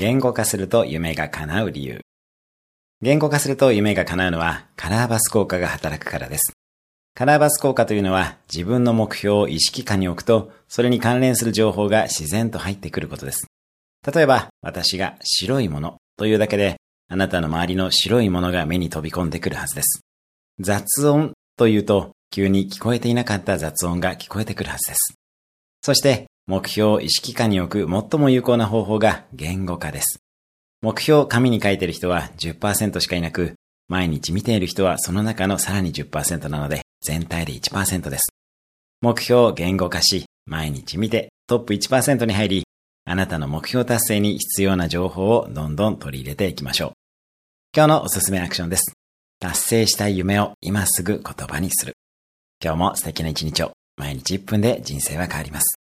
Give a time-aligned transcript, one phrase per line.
[0.00, 2.00] 言語化すると夢が叶う理由。
[3.02, 6.54] 言語化すると夢が叶うのはカラーバス効果が働くからです。
[7.14, 13.46] カラーバス効果というのは自分の目標を意識下に置くと、それに関連する情報が自然と入ってくることです。
[14.10, 16.76] 例えば、私が白いものというだけで、
[17.10, 20.00] あなたの周りの白いものが目に飛び込んでくるはずです。
[20.60, 25.12] 雑音というと、急に聞こえていなかった雑音が聞こえてくるはずです。
[25.82, 30.18] そして、目標を意識下に置く最も有効な方法が言語化です。
[30.82, 33.54] 目標を紙に書いている人は10%しかいなく、
[33.86, 38.30] 毎日見ている人はその中のさらに10%なので、全体で1%です。
[39.00, 42.64] 目標を言語化し、毎日見てトップ1%に入り、
[43.04, 46.92] あなたの目標達成に必要な情報をどんどん取り入れていきましょう。
[47.76, 48.94] 今日のおすすめアクションです。
[49.38, 51.92] 達成したい夢を今すぐ言葉にする。
[52.60, 53.70] 今日も素敵な一日を。
[53.96, 55.79] 毎日1分で人生は変わります。